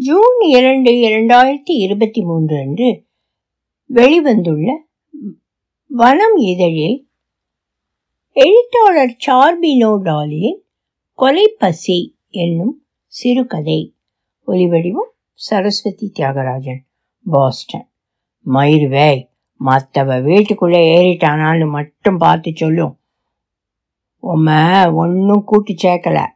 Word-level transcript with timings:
June 0.00 0.40
இரண்டு 0.40 0.90
இரண்டாயிரத்தி 0.92 1.70
இருபத்தி 1.70 2.22
மூன்று 2.22 2.58
அன்று 2.58 3.06
வெளிவந்துள்ள 3.94 4.70
வனம் 5.86 6.36
இதழில் 6.36 7.08
எழுத்தாளர் 8.32 9.16
சார்பினோ 9.26 9.96
டாலியின் 10.02 10.58
கொலைப்பசி 11.18 12.10
என்னும் 12.28 12.86
சிறுகதை. 13.06 13.96
ஒலிவடிவம் 14.46 15.10
சரஸ்வதி 15.32 16.12
தியாகராஜன் 16.18 16.80
பாஸ்டன். 17.24 17.90
மயிர்வேய் 18.46 19.28
மற்றவ 19.60 20.22
வீட்டுக்குள்ளே 20.22 21.00
ஏறிட்டானான்னு 21.00 21.68
மட்டும் 21.68 22.18
பார்த்து 22.18 22.52
சொல்லும். 22.54 23.00
உம 24.22 24.48
ஒன்றும் 24.94 25.44
கூட்டி 25.44 25.74
சேர்க்கல. 25.82 26.26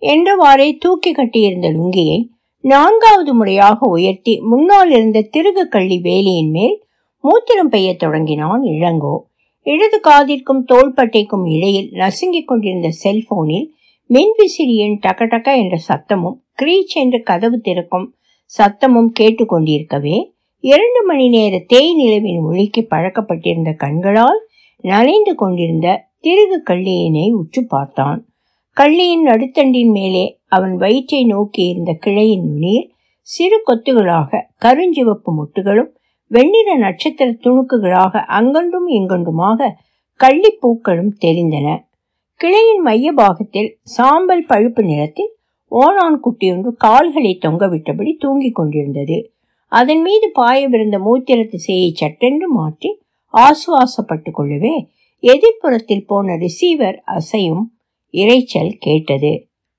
என்றவாறே 0.00 0.76
தூக்கி 0.78 1.12
கட்டியிருந்த 1.12 1.70
லுங்கியை 1.72 2.34
நான்காவது 2.66 3.34
முறையாக 3.34 3.90
உயர்த்தி 3.90 4.40
முன்னால் 4.40 4.90
இருந்த 4.90 5.20
திருகு 5.20 5.68
கள்ளி 5.68 6.00
வேலியின் 6.02 6.50
மேல் 6.50 6.84
மூத்திரம் 7.24 7.68
பெய்ய 7.70 7.96
தொடங்கினான் 7.96 8.62
இளங்கோ. 8.62 9.18
இடது 9.62 10.00
காதிற்கும் 10.00 10.64
தோள்பட்டைக்கும் 10.72 11.56
இடையில் 11.56 11.90
நசுங்கிக் 11.90 12.46
கொண்டிருந்த 12.46 12.90
செல்போனில் 12.90 13.72
மின்விசிறியின் 14.08 14.98
டக 15.06 15.26
டக 15.26 15.56
என்ற 15.56 15.76
சத்தமும் 15.88 16.42
கிரீச் 16.62 16.94
என்று 16.94 17.22
கதவு 17.22 17.60
திறக்கும் 17.60 18.14
சத்தமும் 18.58 19.10
கேட்டுக்கொண்டிருக்கவே 19.20 20.32
இரண்டு 20.58 21.04
மணி 21.04 21.28
நேர 21.28 21.58
தேய் 21.58 21.94
நிலவின் 21.94 22.40
ஒளிக்கு 22.40 22.86
பழக்கப்பட்டிருந்த 22.90 23.74
கண்களால் 23.76 24.46
நனைந்து 24.80 25.34
கொண்டிருந்த 25.34 26.08
திருகு 26.20 26.62
கள்ளியினை 26.70 27.30
உற்று 27.30 27.66
பார்த்தான். 27.66 28.26
கள்ளியின் 28.72 29.26
நடுத்தண்டின் 29.26 29.90
மேலே 29.90 30.35
அவன் 30.52 30.74
வயிற்றை 30.76 31.24
நோக்கி 31.24 31.62
இருந்த 31.68 31.92
கிளையின் 31.92 32.46
நுனியில் 32.48 32.90
சிறு 33.28 33.58
கொத்துகளாக 33.66 34.40
கருஞ்சிவப்பு 34.64 35.30
முட்டுகளும் 35.38 35.90
வெண்ணிற 36.26 36.68
நட்சத்திர 36.76 37.28
துணுக்குகளாக 37.44 38.22
அங்கொன்றும் 38.38 38.88
இங்கொன்றுமாக 38.88 39.70
கள்ளிப்பூக்களும் 40.20 41.12
தெரிந்தன. 41.20 41.68
கிளையின் 42.40 42.82
மைய 42.82 43.12
பாகத்தில் 43.12 43.70
சாம்பல் 43.82 44.44
பழுப்பு 44.46 44.82
நிறத்தில் 44.82 45.32
ஓணான் 45.72 46.18
குட்டியொன்று 46.24 46.70
கால்களை 46.76 47.38
தொங்கவிட்டபடி 47.42 48.12
தூங்கிக் 48.18 48.54
கொண்டிருந்தது. 48.54 49.18
அதன் 49.72 50.02
மீது 50.02 50.26
பாயவிருந்த 50.34 50.96
மூத்திர 50.98 51.38
திசையை 51.48 51.88
சட்டென்று 51.94 52.48
மாற்றி 52.52 52.90
ஆசுவாசப்பட்டு 53.34 54.30
கொள்ளவே 54.30 54.74
எதிர்ப்புறத்தில் 55.22 56.06
போன 56.06 56.36
ரிசீவர் 56.36 57.02
அசையும் 57.06 57.64
இரைச்சல் 58.14 58.72
கேட்டது. 58.78 59.32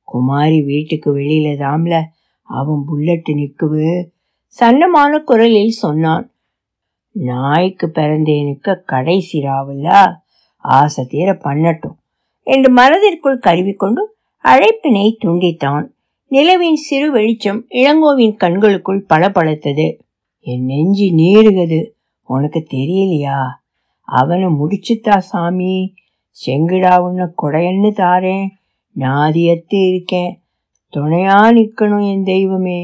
குமாரி 0.08 0.62
வீட்டுக்கு 0.62 1.18
வெளியில 1.18 1.50
தாம்ல. 1.60 2.04
அவன் 2.42 2.84
புல்லட்டு 2.92 3.34
நிற்குவு 3.34 4.12
சன்னமான 4.60 5.20
குரலில் 5.20 5.70
சொன்னான் 5.70 6.32
நாய்க்கு 7.12 7.88
பிறந்தேனுக்கு 7.88 8.84
கடைசி 8.86 9.40
ராவுல்ல 9.40 10.16
ஆசை 10.56 11.06
தீர 11.06 11.32
பண்ணட்டும். 11.32 11.98
என்று 12.44 12.70
மனதிற்குள் 12.70 13.40
கருவிக்கொண்டு 13.40 14.16
அழைப்பினை 14.44 15.18
துண்டித்தான். 15.26 15.86
நிலவின் 16.30 16.76
சிறு 16.76 17.12
வெளிச்சம் 17.12 17.66
இளங்கோவின் 17.70 18.36
கண்களுக்குள் 18.36 19.06
பளபளத்தது. 19.10 20.00
என் 20.40 20.66
நெஞ்சி 20.66 21.12
நீருகது 21.12 21.90
உனக்கு 22.24 22.68
தெரியலையா? 22.74 23.40
அவனை 24.02 24.46
முடிச்சுத்தா 24.46 25.18
சாமி. 25.18 25.94
செங்குடா 26.46 27.00
உன்னை 27.00 27.26
கொடையன்னு 27.42 27.92
தாரேன். 28.02 28.48
நாதியத்து 29.00 29.80
இருக்கேன் 29.88 30.42
துணையா 30.94 31.40
நிற்கணும் 31.58 32.06
என் 32.12 32.24
தெய்வமே. 32.24 32.80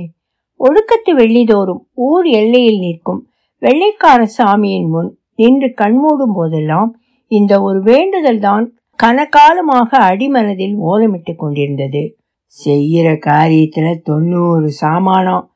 ஒழுக்கத்து 0.60 1.12
வெள்ளிதோறும் 1.12 1.84
ஊர் 1.94 2.26
எல்லையில் 2.26 2.80
நிற்கும் 2.80 3.22
வெள்ளைக்கார 3.62 4.28
சாமியின் 4.38 4.88
முன் 4.88 5.18
நின்று 5.36 5.74
கண்மூடும் 5.74 6.34
போதெல்லாம் 6.36 6.90
இந்த 7.28 7.62
ஒரு 7.62 7.82
வேண்டுதல் 7.82 8.40
தான் 8.40 8.66
கனகாலமாக 9.04 9.90
அடிமனதில் 10.10 10.76
ஓலமிட்டு 10.80 11.36
கொண்டிருந்தது. 11.36 12.18
செய்யற 12.66 13.08
காரியத்துல 13.26 14.02
தொண்ணூறு 14.02 14.72
சாமானம். 14.72 15.48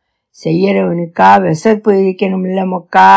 செய்யறவனுக்கா 0.43 1.41
விசப்பு 1.41 1.91
இருக்கணும்ல 1.93 2.61
மொக்கா? 2.73 3.11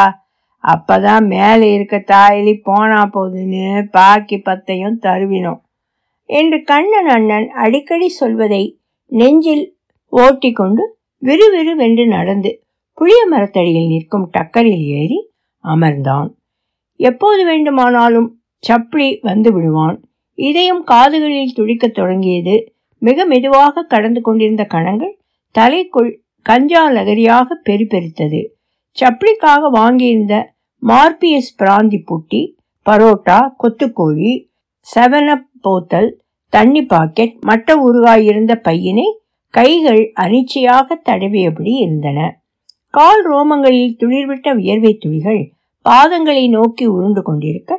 அப்பதான் 0.64 1.26
மேலே 1.26 1.72
இருக்க 1.72 1.96
தாயிலி 2.06 2.54
போனா 2.62 3.10
போதுன்னு 3.14 3.82
பாக்கி 3.90 4.36
பத்தையும் 4.36 5.00
தருவினோம். 5.02 5.60
என்று 6.30 6.58
கண்ணன் 6.62 7.06
அண்ணன் 7.06 7.48
அடிக்கடி 7.48 8.08
சொல்வதை 8.08 8.62
நெஞ்சில் 9.06 9.64
ஓட்டிக்கொண்டு 10.12 10.84
விறுவிறுவென்று 11.22 12.06
நடந்து 12.06 12.50
புளிய 12.98 13.26
மரத்தடியில் 13.26 13.86
நிற்கும் 13.86 14.30
டக்கரில் 14.38 14.84
ஏறி 14.98 15.18
அமர்ந்தான். 15.64 16.28
எப்போது 17.00 17.44
வேண்டுமானாலும் 17.44 18.28
சப்ளி 18.58 19.18
வந்து 19.22 19.52
விடுவான். 19.52 19.98
இதயம் 20.38 20.84
காதுகளில் 20.84 21.52
துடிக்கத் 21.52 21.94
தொடங்கியது. 21.94 22.54
மிக 23.02 23.24
மெதுவாக 23.24 23.82
கடந்து 23.82 24.20
கொண்டிருந்த 24.20 24.64
கணங்கள் 24.64 25.14
தலைக்குள் 25.54 26.10
கஞ்சா 26.46 26.82
லகரியாக 26.90 27.56
பெருப்பெருத்தது 27.68 28.40
சப்ளிக்காக 28.96 29.70
வாங்கியிருந்த 29.72 30.34
மார்பியஸ் 30.82 31.50
பிராந்தி 31.58 31.98
புட்டி 32.10 32.42
பரோட்டா 32.86 33.38
கொத்துக்கோழி 33.62 34.32
செவனப் 34.86 35.48
போத்தல் 35.60 36.10
தண்ணி 36.52 36.82
பாக்கெட் 36.82 37.34
மட்ட 37.46 37.74
ஊறுகாய் 37.86 38.22
இருந்த 38.22 38.54
பையினை 38.56 39.06
கைகள் 39.48 40.12
அனிச்சையாக 40.16 40.96
தடவியபடி 41.04 41.72
இருந்தன. 41.84 42.18
கால் 42.94 43.22
ரோமங்களில் 43.32 43.96
துளிர்விட்ட 43.98 44.54
வியர்வை 44.54 44.92
துளிகள் 44.94 45.52
பாதங்களை 45.84 46.48
நோக்கி 46.48 46.86
உருண்டு 46.86 47.22
கொண்டிருக்க 47.22 47.72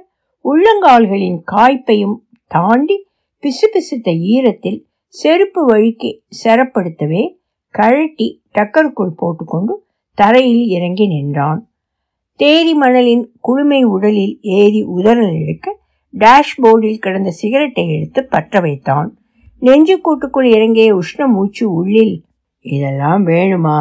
உள்ளங்கால்களின் 0.46 1.40
காய்ப்பையும் 1.52 2.16
தாண்டி 2.48 2.98
பிசுபிசுத்த 3.44 4.10
ஈரத்தில் 4.34 4.80
செருப்பு 5.08 5.66
வழுக்கி 5.66 6.24
செரப்படுத்தவே 6.44 7.24
கழட்டி 7.70 8.28
டக்கருக்குள் 8.54 9.18
போட்டுக்கொண்டு 9.18 9.74
தரையில் 10.18 10.66
இறங்கி 10.68 11.08
நின்றான். 11.08 11.62
தேரி 12.40 12.74
மணலின் 12.74 13.24
குளுமை 13.48 13.84
உடலில் 13.84 14.36
ஏறி 14.42 14.82
உதறல் 14.96 15.36
எடுக்க 15.42 15.78
டேஷ்போர்டில் 16.14 16.98
கிடந்த 16.98 17.32
சிகரெட்டை 17.32 17.96
எடுத்து 17.96 18.26
பற்ற 18.26 18.60
வைத்தான். 18.60 19.18
நெஞ்சு 19.60 20.00
கூட்டுக்குள் 20.02 20.50
இறங்கிய 20.52 20.96
உஷ்ண 20.96 21.28
மூச்சு 21.28 21.74
உள்ளில் 21.74 22.24
இதெல்லாம் 22.66 23.28
வேணுமா? 23.28 23.80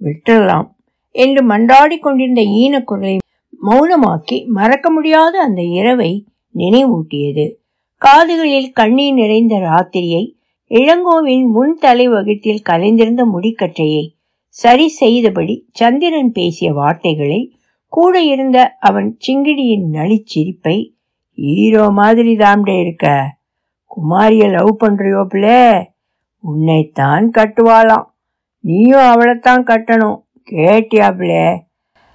விட்டுறலாம் 0.00 0.68
என்று 1.14 1.46
மன்றாடி 1.46 1.98
கொண்டிருந்த 1.98 2.40
ஈனக்குரலை 2.40 3.16
மௌனமாக்கி 3.62 4.46
மறக்க 4.46 4.90
முடியாத 4.90 5.40
அந்த 5.40 5.62
இரவை 5.62 6.26
நினைவூட்டியது. 6.54 7.46
காதுகளில் 8.02 8.72
கண்ணீர் 8.72 9.14
நிறைந்த 9.14 9.56
ராத்திரியை 9.56 10.24
இளங்கோவின் 10.70 11.46
முன் 11.46 11.74
தலை 11.80 12.08
வகுத்தில் 12.08 12.66
கலைந்திருந்த 12.68 13.22
முடிக்கற்றையை 13.34 14.04
சரி 14.48 14.88
செய்தபடி 14.88 15.68
சந்திரன் 15.72 16.32
பேசிய 16.32 16.72
வார்த்தைகளை 16.72 17.40
கூட 17.92 18.22
இருந்த 18.22 18.76
அவன் 18.80 19.18
சிங்கிடியின் 19.26 19.86
நளிச்சிரிப்பை 19.92 20.76
ஹீரோ 21.34 21.90
மாதிரி 21.90 22.36
தாம்டே 22.36 22.80
இருக்க. 22.80 23.36
குமாரிய 23.96 24.50
லவ் 24.50 24.76
பண்றியோப்ல 24.80 25.48
உன்னைத்தான் 26.42 27.30
கட்டுவாளாம். 27.34 28.04
நீயும் 28.60 29.00
அவளைத்தான் 29.00 29.64
கட்டணும். 29.64 30.18
கேட்டியாப்ல 30.50 31.58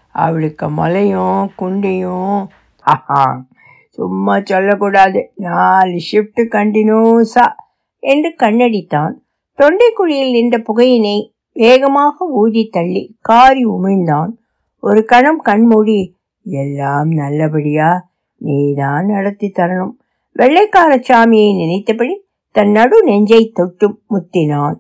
அவளுக்கு 0.10 0.70
மலையும் 0.70 1.52
குண்டையும் 1.60 2.48
ஆஹா 2.80 3.46
சும்மா 3.90 4.40
சொல்லக்கூடாது. 4.44 5.32
நாலு 5.36 6.00
ஷிஃப்ட் 6.12 6.42
கண்டினியூஸா 6.52 7.46
என்று 8.00 8.36
கண்ணடித்தான். 8.38 9.14
தொண்டைக்குழியில் 9.58 10.32
நின்ற 10.32 10.64
புகையினை 10.70 11.32
வேகமாக 11.52 12.26
ஊதி 12.26 12.70
தள்ளி 12.72 13.18
காரி 13.22 13.66
உமிழ்ந்தான். 13.66 14.32
ஒரு 14.80 15.06
கணம் 15.06 15.40
கண்மூடி 15.40 16.16
எல்லாம் 16.44 17.10
நல்லபடியா? 17.12 18.14
நீதான் 18.38 19.06
நடத்தி 19.06 19.52
தரணும். 19.56 19.94
வெள்ளைக்கார 20.32 20.96
சாமியை 21.10 21.56
நினைத்தபடி 21.56 22.22
தன் 22.52 22.72
நடு 22.72 23.04
நெஞ்சை 23.04 23.50
தொட்டு 23.50 24.00
முத்தினான். 24.10 24.76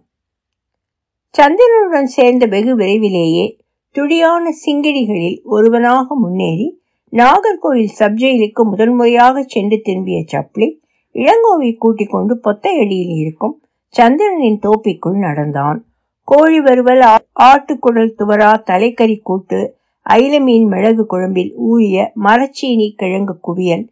சந்திரனுடன் 1.33 2.09
சேர்ந்த 2.15 2.45
வெகு 2.45 2.75
விரைவிலேயே 2.75 3.59
துடியான 3.91 4.49
சிங்கிடிகளில் 4.65 5.41
ஒருவனாக 5.43 6.15
முன்னேறி 6.15 6.81
நாகர்கோவில் 7.11 7.91
சப்ஜெயிலுக்கு 7.99 8.63
முதன்முறையாக 8.63 9.43
சென்று 9.43 9.81
திரும்பிய 9.81 10.23
சப்ளி 10.25 10.81
இளங்கோவை 11.13 11.77
கூட்டிக் 11.77 12.11
கொண்டு 12.11 12.39
பொத்தையடியில் 12.43 13.15
இருக்கும் 13.15 13.63
சந்திரனின் 13.87 14.59
தோப்பிக்குள் 14.59 15.17
நடந்தான். 15.17 15.85
கோழி 16.23 16.59
வருவல் 16.59 17.03
ஆட்டுக்குடல் 17.39 18.15
துவரா 18.17 18.51
தலைக்கறி 18.69 19.19
கூட்டு 19.23 19.77
ஐலமீன் 20.05 20.67
மிளகு 20.67 21.03
குழம்பில் 21.05 21.51
ஊறிய 21.67 21.97
மரச்சீனி 22.23 22.87
கிழங்கு 22.95 23.35
குவியல் 23.41 23.85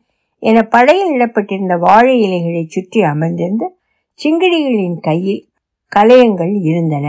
என 0.44 0.58
படையில் 0.64 1.14
இடப்பட்டிருந்த 1.16 1.76
வாழை 1.78 2.16
இலைகளை 2.22 2.64
சுற்றி 2.66 3.02
அமர்ந்திருந்த 3.04 3.66
சிங்கிடிகளின் 4.20 5.00
கையில் 5.00 5.44
கலையங்கள் 5.92 6.54
இருந்தன. 6.62 7.08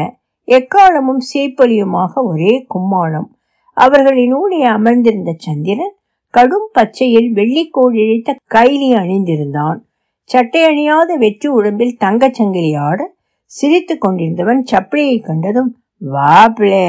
எக்காலமும் 0.48 1.22
சீப்பொலியுமாக 1.30 2.22
ஒரே 2.22 2.54
கும்மாளம். 2.74 3.28
அவர்களின் 3.76 4.34
ஊடே 4.34 4.60
அமர்ந்திருந்த 4.68 5.32
சந்திரன் 5.38 5.94
கடும் 6.34 6.68
பச்சையில் 6.72 7.28
வெள்ளிக்கோள் 7.32 7.94
இழைத்த 7.94 8.36
கைலி 8.54 8.88
அணிந்திருந்தான். 8.96 9.78
சட்டை 10.30 10.62
அணியாத 10.64 11.16
வெற்றி 11.16 11.48
உடம்பில் 11.48 11.98
தங்கச்சங்கிலி 12.00 12.72
ஆட 12.78 13.00
சிரித்து 13.50 13.94
கொண்டிருந்தவன் 13.98 14.62
சப்பளையை 14.70 15.18
கண்டதும் 15.20 15.70
வாப்ளே 16.02 16.86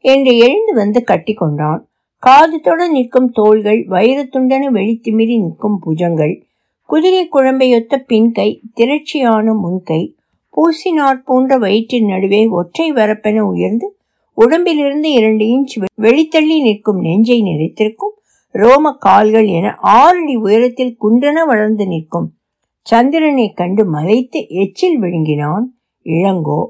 என்று 0.00 0.36
எழுந்து 0.36 0.74
வந்து 0.74 1.04
கட்டி 1.04 1.34
கொண்டான் 1.34 1.88
காது 2.18 2.60
தொட 2.60 2.88
நிற்கும் 2.88 3.30
தோள்கள் 3.30 3.86
வைரத்துண்டன 3.86 4.64
வெளித்திமிரி 4.70 5.42
நிற்கும் 5.42 5.82
புஜங்கள் 5.86 6.42
குதிரை 6.84 7.28
குழம்பையொத்த 7.32 8.04
பின்கை 8.08 8.60
திரட்சியான 8.74 9.54
முன்கை 9.54 10.14
பூசினாற் 10.56 11.24
போன்ற 11.24 11.58
வயிற்றின் 11.58 12.06
நடுவே 12.06 12.46
ஒற்றை 12.46 12.92
வரப்பென 12.92 13.38
உயர்ந்து 13.40 13.96
உடம்பிலிருந்து 14.34 15.12
இரண்டு 15.12 15.44
இன்ச் 15.44 15.74
வெளித்தள்ளி 16.00 16.62
நிற்கும் 16.62 17.00
நெஞ்சை 17.00 17.42
நிறைத்திருக்கும் 17.42 18.14
ரோம 18.54 18.92
கால்கள் 18.92 19.46
என 19.46 19.74
ஆறடி 19.82 20.34
உயரத்தில் 20.34 20.96
குன்றென 21.00 21.46
வளர்ந்து 21.46 21.86
நிற்கும். 21.86 22.32
சந்திரனை 22.80 23.52
கண்டு 23.52 23.84
மலைத்து 23.84 24.48
எச்சில் 24.48 25.00
விழுங்கினான். 25.00 25.66
இளங்கோ 26.04 26.62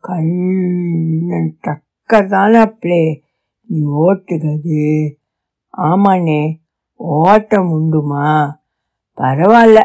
கண்ணன் 0.00 1.54
டக்கர் 2.12 2.28
தானே 2.28 3.22
நீ 3.66 3.84
ஓட்டுகிறது 3.86 5.10
ஆமாண்ணே 5.78 6.54
ஓட்டம் 6.94 7.70
உண்டுமா? 7.72 8.50
பரவாயில்ல 9.16 9.82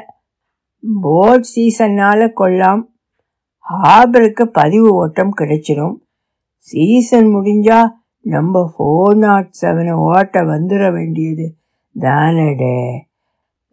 போட் 1.01 1.45
சீசன்னால் 1.55 2.31
கொள்ளாம். 2.37 2.81
ஹாபருக்கு 3.83 4.43
பதிவு 4.43 4.93
ஓட்டம் 4.93 5.33
கிடைச்சிடும் 5.37 5.95
சீசன் 6.57 7.35
முடிஞ்சா 7.35 7.87
நம்ம 8.19 8.73
ஃபோர் 8.73 9.17
நாட் 9.17 9.53
செவனை 9.61 9.91
ஓட்ட 9.91 10.41
வந்துட 10.41 10.91
வேண்டியது 10.91 11.55
தானடே. 11.99 12.99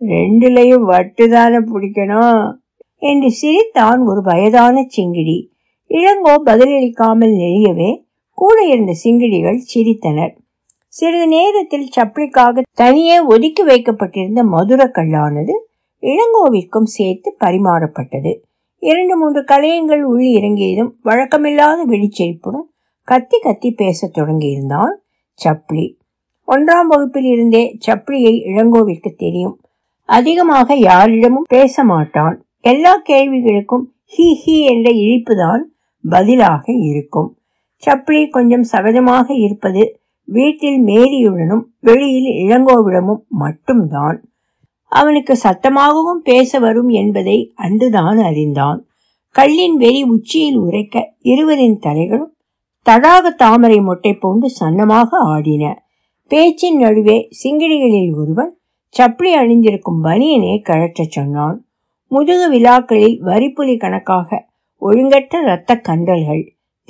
ரெண்டுலையும் 0.01 0.85
வட்டு 0.85 1.29
தானே 1.29 1.57
பிடிக்கணும்? 1.57 2.57
என்று 2.97 3.31
சிரித்தான் 3.31 4.01
ஒரு 4.01 4.23
வயதான 4.23 4.87
சிங்கிடி. 4.97 5.49
இளங்கோ 5.89 6.35
பதிலளிக்காமல் 6.45 7.35
நெறியவே 7.35 8.09
கூட 8.41 8.61
இருந்த 8.63 8.93
சிங்கிடிகள் 9.05 9.59
சிரித்தனர். 9.75 10.35
சிறிது 10.89 11.27
நேரத்தில் 11.27 11.91
சப்ளிக்காக 11.97 12.63
தனியே 12.75 13.21
ஒதுக்கி 13.21 13.63
வைக்கப்பட்டிருந்த 13.63 14.43
மதுர 14.45 14.85
கல்லானது 14.87 15.55
இளங்கோவிற்கும் 16.01 16.91
சேர்த்து 16.97 17.37
பரிமாறப்பட்டது. 17.41 18.33
இரண்டு 18.79 19.17
மூன்று 19.17 19.41
கலையங்கள் 19.41 20.03
உள் 20.03 20.23
இறங்கியதும் 20.23 20.93
வழக்கமில்லாத 21.05 21.81
விழிச்செழிப்புடன் 21.89 22.67
கத்தி 23.05 23.39
கத்தி 23.39 23.71
பேசத் 23.71 24.19
தொடங்கியிருந்தான் 24.19 24.95
சப்ளி. 25.33 25.99
ஒன்றாம் 26.47 26.87
வகுப்பில் 26.89 27.25
இருந்தே 27.25 27.79
சப்ளியை 27.87 28.35
இளங்கோவிற்கு 28.47 29.15
தெரியும். 29.17 29.61
அதிகமாக 30.05 30.75
யாரிடமும் 30.75 31.45
பேச 31.49 31.85
மாட்டான். 31.85 32.45
எல்லா 32.61 33.03
கேள்விகளுக்கும் 33.09 33.87
ஹி 34.17 34.29
ஹி 34.45 34.65
என்ற 34.65 34.91
இழிப்புதான் 34.93 35.63
பதிலாக 36.09 36.73
இருக்கும். 36.73 37.35
சப்ளி 37.81 38.29
கொஞ்சம் 38.29 38.67
சகஜமாக 38.73 39.27
இருப்பது 39.41 39.83
வீட்டில் 40.29 40.81
மேரியுடனும் 40.85 41.63
வெளியில் 41.81 42.31
இளங்கோவிடமும் 42.45 43.23
மட்டும்தான். 43.29 44.19
அவனுக்கு 44.93 45.35
சத்தமாகவும் 45.43 46.21
பேச 46.23 46.59
வரும் 46.59 46.91
என்பதை 47.01 47.53
அன்றுதான் 47.55 48.19
அறிந்தான். 48.19 48.81
கல்லின் 49.37 49.77
வெறி 49.77 50.03
உச்சியில் 50.03 50.57
உரைக்க 50.57 51.03
இருவரின் 51.21 51.79
தலைகளும் 51.83 52.33
தடாக 52.87 53.29
தாமரை 53.37 53.81
மொட்டை 53.81 54.13
போன்று 54.15 54.49
சன்னமாக 54.61 55.09
ஆடின. 55.33 55.65
பேச்சின் 56.31 56.79
நடுவே 56.79 57.29
சிங்கிடிகளில் 57.43 58.13
ஒருவன் 58.17 58.53
சப்ளி 58.95 59.33
அணிந்திருக்கும் 59.35 60.01
பனியனை 60.05 60.55
கழற்றச் 60.69 61.15
சொன்னான். 61.17 61.59
முதுகு 62.11 62.47
விழாக்களில் 62.51 63.19
வரிப்புலி 63.25 63.77
கணக்காக 63.79 64.29
ஒழுங்கற்ற 64.83 65.43
இரத்த 65.43 65.77
கண்டல்கள் 65.89 66.43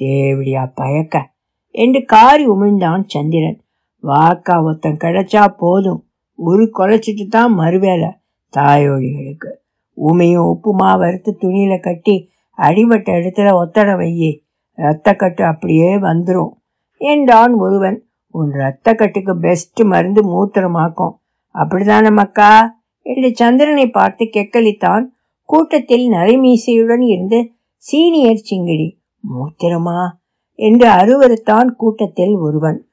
தேவடியா 0.02 0.72
பயக்க. 0.74 1.30
என்று 1.70 2.04
காரி 2.04 2.46
உமிழ்ந்தான் 2.48 3.02
சந்திரன். 3.06 3.60
வாக்கா 4.02 4.62
ஒருத்தன் 4.62 4.96
கிடைச்சா 4.96 5.48
போதும். 5.58 6.04
ஒரு 6.34 6.70
குலைச்சிட்டு 6.78 7.26
தான் 7.26 7.58
மறுவேலை 7.58 8.10
தாயோழிகளுக்கு. 8.56 9.50
உமையும் 9.96 10.48
உப்புமா 10.52 10.98
வறுத்து 10.98 11.36
துணியில 11.40 11.80
கட்டி 11.80 12.30
அடிபட்ட 12.58 13.08
இடத்துல 13.12 13.50
ஒத்தட 13.62 13.90
வையே. 13.96 14.32
ரத்தக்கட்டு 14.76 15.42
அப்படியே 15.42 15.96
வந்துடும் 15.96 16.52
என்றான் 16.96 17.54
ஒருவன். 17.54 18.04
உன் 18.28 18.50
ரத்தக்கட்டுக்கு 18.52 19.32
பெஸ்ட் 19.32 19.80
மருந்து 19.82 20.22
மூத்திரமாக்கும். 20.30 21.14
அப்படிதான 21.54 22.12
மக்கா 22.12 22.78
என்று 23.02 23.30
சந்திரனை 23.34 23.90
பார்த்து 23.90 24.24
கெக்கலித்தான் 24.24 25.04
கூட்டத்தில் 25.44 26.06
நரைமீசையுடன் 26.10 27.04
இருந்து 27.06 27.50
சீனியர் 27.76 28.46
சிங்கிடி 28.50 28.98
மூத்திரமா? 29.28 30.10
என்று 30.54 30.88
அறுவருத்தான் 30.88 31.66
கூட்டத்தில் 31.66 32.34
ஒருவன். 32.36 32.86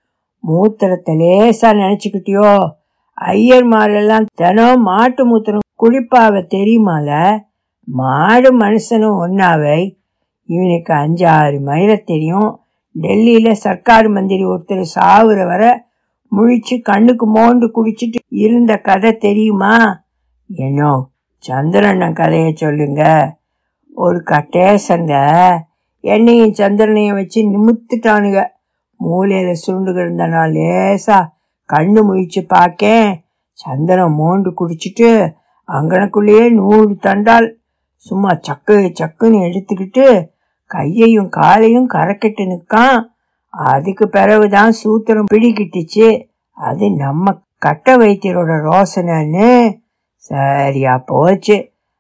மூத்திரத்தை 0.48 1.16
லேசா 1.16 1.62
நினைச்சுக்கிட்டியோ? 1.62 2.70
ஐயர்மாரெல்லாம் 3.22 4.26
தினம் 4.34 4.82
மாட்டு 4.82 5.38
மூத்திரம் 5.38 5.66
குளிப்பாவ 5.84 6.44
தெரியுமால? 6.56 7.40
மாடு 7.84 8.60
மனுஷனும் 8.60 9.20
ஒன்னாவை 9.20 9.98
இவனுக்கு 10.46 10.94
அஞ்சு 10.94 11.28
ஆறு 11.28 11.60
மைல 11.60 12.04
தெரியும். 12.04 12.62
டெல்லியில 13.02 13.52
சர்க்கார் 13.52 14.08
மந்திரி 14.08 14.46
ஒருத்தர் 14.46 14.86
சாவுற 14.96 15.46
வர 15.46 15.86
முழிச்சு 16.36 16.82
கண்ணுக்கு 16.82 17.34
மோண்டு 17.34 17.70
குடிச்சிட்டு 17.76 18.16
இருந்த 18.28 18.78
கதை 18.78 19.18
தெரியுமா? 19.18 20.04
என்னோ 20.48 21.10
சந்திரண்ணன் 21.48 22.14
கதையை 22.14 22.54
சொல்லுங்க. 22.56 23.34
ஒரு 23.94 24.24
கட்டேசங்க 24.26 25.14
என்னையும் 26.16 26.54
சந்திரனையும் 26.54 27.20
வச்சு 27.20 27.40
நிமித்துட்டானுங்க 27.54 28.42
மூலையில 29.00 29.52
சுருண்டு 29.52 29.92
கிடந்த 29.94 30.28
நான் 30.28 30.52
லேசா 30.52 31.18
கண்ணு 31.70 32.02
முழிச்சு 32.10 32.42
பார்க்கேன். 32.48 33.10
சந்திரன் 33.52 34.18
மோண்டு 34.20 34.50
குடிச்சிட்டு 34.60 35.10
அங்கனக்குள்ளேயே 35.68 36.46
நூறு 36.50 36.94
தண்டால் 37.00 37.48
சும்மா 37.96 38.32
சக்கு 38.48 38.76
சக்குன்னு 39.00 39.40
எடுத்துக்கிட்டு 39.48 40.06
கையையும் 40.66 41.30
காலையும் 41.30 41.90
கரக்கெட்டு 41.90 42.44
நிற்கான். 42.52 43.00
அதுக்கு 43.50 44.06
பிறகுதான் 44.08 44.74
சூத்திரம் 44.84 45.32
பிடிக்கிட்டுச்சு. 45.34 46.08
அது 46.58 46.86
நம்ம 46.96 47.34
கட்ட 47.58 47.98
வைத்தியரோட 47.98 48.54
ரோசனைன்னு. 48.68 49.50
சரியா 50.30 50.94
போச்சு. 51.06 51.58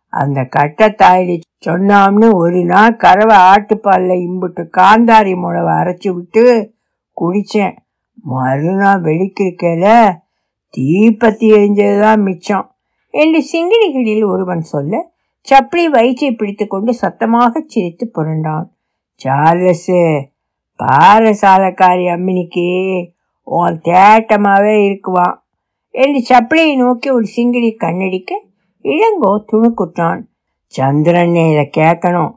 அந்த 0.10 0.44
கட்டை 0.44 0.90
தாயடி 0.90 1.42
சொன்னாம்னு 1.66 2.34
ஒரு 2.34 2.64
நாள் 2.64 2.96
கறவை 2.96 3.36
ஆட்டுப்பாலில் 3.36 4.24
இம்புட்டு 4.28 4.64
காந்தாரி 4.78 5.36
முளவை 5.36 5.74
அரைச்சி 5.74 6.10
விட்டு 6.14 6.74
குடித்தேன் 7.14 7.76
மறுநாள் 8.24 9.02
வெளிக்கிருக்கையில 9.02 10.16
தீப்பத்தி 10.78 11.48
எரிஞ்சது 11.52 12.00
தான் 12.00 12.22
மிச்சம் 12.22 12.72
என்று 13.12 13.46
சிங்கிடிகளில் 13.52 14.26
ஒருவன் 14.26 14.62
சொல்ல 14.62 15.12
சப்ளி 15.42 15.88
வயிற்றை 15.88 16.32
பிடித்துக்கொண்டு 16.32 16.94
சத்தமாக 16.94 17.64
சிரித்து 17.68 18.12
புரண்டான். 18.16 18.68
சார்லஸு 19.26 20.28
பாரசாலக்காரி 20.80 22.06
அம்மினிக்கு 22.08 22.68
உன் 23.44 23.80
தேட்டமாகவே 23.84 24.76
இருக்குவான் 24.88 25.36
என்று 25.90 26.20
சப்ளியை 26.30 26.76
நோக்கி 26.76 27.10
ஒரு 27.10 27.28
சிங்கிடி 27.36 27.76
கண்ணடிக்க 27.78 28.46
இளங்கோ 28.84 29.44
துணுக்குற்றான். 29.52 30.22
சந்திரன் 30.66 31.36
இதை 31.36 31.70
கேட்கணும். 31.78 32.34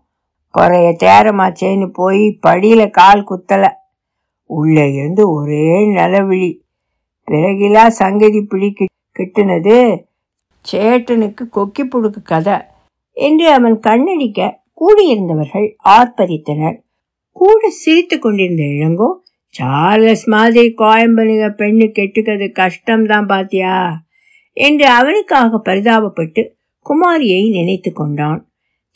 குறைய 0.51 0.97
தேரமாச்சேன்னு 1.03 1.87
போய் 1.93 2.39
படியில 2.47 2.91
கால் 2.91 3.27
குத்தல. 3.31 3.69
உள்ளே 4.47 4.93
இருந்து 4.93 5.33
ஒரே 5.33 5.95
நிலவிழி. 5.95 6.61
பிறகிலா 7.31 7.89
சங்கதி 7.89 8.41
பிடி 8.43 8.75
கிட்டுனது 9.19 10.05
சேட்டனுக்கு 10.73 11.41
கொக்கி 11.53 11.83
புடுக்கு 11.83 12.23
கதை 12.23 12.57
என்று 13.13 13.53
அவன் 13.53 13.79
கண்ணடிக்க 13.79 14.59
கூடியிருந்தவர்கள் 14.81 15.75
ஆர்ப்பரித்தனர். 15.85 16.79
கூட 17.33 17.69
சிரித்து 17.69 18.19
கொண்டிருந்த 18.19 18.63
இளங்கோ 18.63 19.09
சார்லஸ் 19.49 20.29
மாதிரி 20.29 20.75
கோயம்பனுங்க 20.79 21.47
பெண்ணு 21.61 21.87
கெட்டுக்கிறது 21.99 22.49
கஷ்டம்தான் 22.61 23.27
பாத்தியா? 23.27 24.03
என்று 24.57 24.87
அவனுக்காக 24.87 25.61
பரிதாபப்பட்டு 25.65 26.43
குமாரியை 26.87 27.51
நினைத்து 27.51 27.93
கொண்டான். 27.93 28.41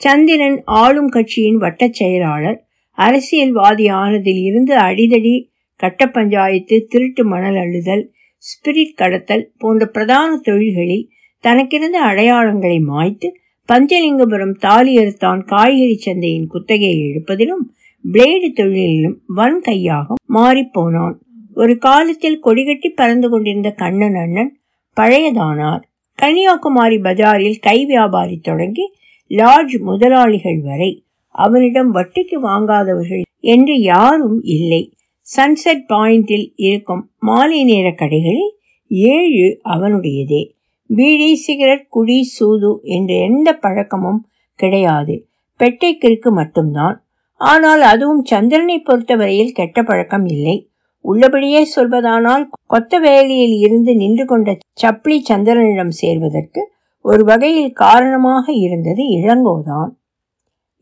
சந்திரன் 0.01 0.63
ஆளும் 0.65 1.09
கட்சியின் 1.09 1.61
வட்டச் 1.61 1.93
செயலாளர் 1.93 2.59
அரசியல்வாதியானதில் 2.99 4.43
இருந்து 4.43 4.75
அடிதடி 4.79 5.35
கட்ட 5.81 6.07
பஞ்சாயத்து 6.07 6.87
திருட்டு 6.89 7.25
மணல் 7.25 7.55
அள்ளுதல் 7.55 8.05
ஸ்பிரிட் 8.45 8.95
கடத்தல் 8.95 9.51
போன்ற 9.59 9.87
பிரதான 9.87 10.37
தொழில்களில் 10.37 11.09
தனக்கிருந்த 11.45 11.99
அடையாளங்களை 12.05 12.79
மாய்த்து 12.87 13.29
பஞ்சலிங்கபுரம் 13.69 14.55
தாலியறுத்தான் 14.63 15.43
காய்கறி 15.45 15.97
சந்தையின் 15.97 16.47
குத்தகையை 16.47 16.99
எடுப்பதிலும் 17.05 17.65
பிளேடு 18.13 18.49
தொழிலிலும் 18.55 19.17
வன் 19.27 19.61
கையாக 19.61 20.15
மாறிப்போனான் 20.35 21.17
ஒரு 21.55 21.79
காலத்தில் 21.79 22.43
கொடிகட்டி 22.43 22.89
பறந்து 22.95 23.29
கொண்டிருந்த 23.29 23.71
கண்ணன் 23.71 24.15
அண்ணன் 24.15 24.53
பழையதானார். 24.97 25.83
கன்னியாகுமரி 26.15 26.99
பஜாரில் 26.99 27.59
கை 27.61 27.87
வியாபாரி 27.87 28.37
தொடங்கி 28.37 28.93
லாட்ஜ் 29.27 29.77
முதலாளிகள் 29.79 30.61
வரை 30.61 31.05
அவனிடம் 31.29 31.95
வட்டிக்கு 31.95 32.37
வாங்காதவர்கள் 32.43 33.23
என்று 33.41 33.81
யாரும் 33.81 34.43
இல்லை. 34.43 34.93
சன்செட் 35.37 35.85
பாயிண்டில் 35.89 36.53
இருக்கும் 36.55 37.11
மாலை 37.19 37.65
நேர 37.65 37.89
கடைகளில் 37.91 38.53
ஏழு 38.87 39.61
அவனுடையதே. 39.65 40.43
பீடி 40.87 41.35
சிகரெட் 41.35 41.89
குடி 41.89 42.23
சூது 42.23 42.81
என்ற 42.83 43.15
எந்த 43.15 43.53
பழக்கமும் 43.53 44.21
கிடையாது. 44.55 45.27
பெட்டைக்கிற்கு 45.59 46.31
மட்டும்தான். 46.31 47.05
ஆனால் 47.37 47.81
அதுவும் 47.81 48.25
சந்திரனை 48.25 48.81
பொறுத்தவரையில் 48.81 49.53
கெட்ட 49.53 49.83
பழக்கம் 49.83 50.27
இல்லை. 50.27 50.69
உள்ளபடியே 51.05 51.69
சொல்வதானால் 51.77 52.45
கொத்த 52.75 53.01
வேலையில் 53.01 53.57
இருந்து 53.59 53.97
நின்று 53.97 54.25
கொண்ட 54.25 54.59
சப்ளி 54.73 55.25
சந்திரனிடம் 55.29 55.95
சேர்வதற்கு 56.03 56.73
ஒரு 57.01 57.25
வகையில் 57.25 57.73
காரணமாக 57.73 58.53
இருந்தது 58.53 59.03
இளங்கோதான். 59.09 59.91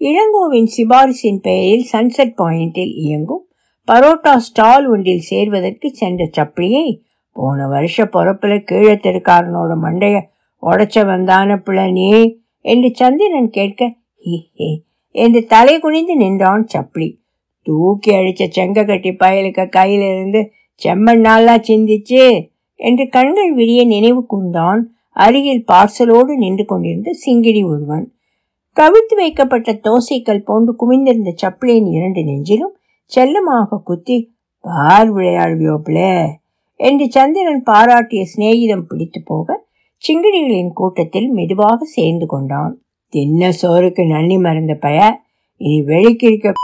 இளங்கோவின் 0.00 0.68
சிபாரிசின் 0.76 1.40
பெயரில் 1.40 1.86
சன்செட் 1.92 2.36
பாயிண்டில் 2.36 2.92
இயங்கும் 2.94 3.46
பரோட்டா 3.88 4.36
ஸ்டால் 4.36 4.86
ஒன்றில் 4.88 5.20
சேர்வதற்கு 5.20 5.90
சென்ற 5.90 6.24
சப்ளியை 6.36 6.86
போன 7.36 7.66
வருஷ 7.68 8.04
பொறப்புல 8.04 8.64
கீழே 8.64 8.92
தெருக்காரனோட 8.92 9.72
மண்டைய 9.82 10.16
உடைச்ச 10.62 11.04
வந்தான 11.06 11.56
பிள்ளனே 11.56 12.12
என்று 12.64 12.90
சந்திரன் 12.94 13.50
கேட்க 13.50 13.82
ஹி 14.24 14.36
ஹே 14.54 14.70
என்று 15.14 15.40
தலை 15.46 15.78
குனிந்து 15.78 16.16
நின்றான் 16.16 16.66
சப்ளி. 16.66 17.08
தூக்கி 17.62 18.10
அழிச்ச 18.10 18.42
செங்க 18.48 18.84
கட்டி 18.84 19.10
பயலுக்க 19.10 19.68
கையிலிருந்து 19.68 20.40
இருந்து 20.40 20.52
செம்மண் 20.82 21.20
நாளா 21.20 21.54
சிந்திச்சு 21.58 22.48
என்று 22.74 23.08
கண்கள் 23.08 23.54
விடிய 23.54 23.86
நினைவு 23.86 24.26
கூர்ந்தான். 24.32 24.80
அருகில் 25.12 25.64
பார்சலோடு 25.72 26.32
நின்று 26.36 26.64
கொண்டிருந்த 26.64 27.10
சிங்கிடி 27.26 27.62
ஒருவன். 27.64 28.04
கவிழ்த்து 28.72 29.14
வைக்கப்பட்ட 29.14 29.72
தோசைக்கல் 29.72 30.44
போன்று 30.44 30.72
குமிந்திருந்த 30.78 31.32
சப்ளியின் 31.42 31.88
இரண்டு 31.90 32.20
நெஞ்சிலும் 32.22 32.74
செல்லமாக 33.04 33.80
குத்தி 33.84 34.16
பார் 34.60 35.10
விளையாடுவியோப்ளே 35.14 36.14
என்று 36.76 37.06
சந்திரன் 37.10 37.62
பாராட்டிய 37.62 38.22
சிநேகிதம் 38.22 38.86
பிடித்து 38.88 39.22
போக 39.22 39.66
சிங்கிடிகளின் 39.96 40.72
கூட்டத்தில் 40.72 41.30
மெதுவாக 41.30 41.84
சேர்ந்து 41.84 42.26
கொண்டான். 42.26 42.82
தின்ன 43.08 43.50
சோறுக்கு 43.62 44.02
நன்னி 44.06 44.38
மறந்த 44.38 44.74
பய 44.74 44.98
இனி 45.60 45.82
வெளிக்கிருக்க 45.82 46.54